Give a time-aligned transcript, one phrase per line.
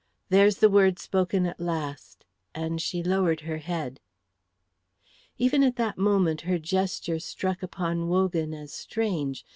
[0.29, 3.99] There's the word spoken at the last," and she lowered her head.
[5.37, 9.45] Even at that moment her gesture struck upon Wogan as strange.